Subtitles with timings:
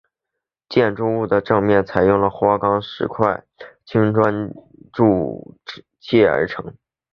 [0.67, 3.43] 建筑物的正面采用了花岗石块和
[3.85, 4.51] 青砖
[4.91, 5.55] 筑
[5.99, 6.75] 砌而成。